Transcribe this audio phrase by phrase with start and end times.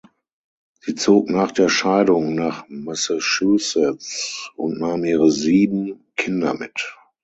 [0.79, 6.95] Sie zog nach der Scheidung nach Massachusetts und nahm ihre sieben Kinder mit.